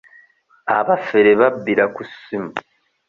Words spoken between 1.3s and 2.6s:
babbira ku ssimu.